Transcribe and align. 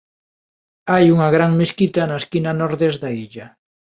Hai 0.91 1.05
unha 1.15 1.29
gran 1.35 1.51
mesquita 1.61 2.01
na 2.09 2.19
esquina 2.21 2.51
nordés 2.61 2.95
da 3.03 3.09
illa. 3.23 3.47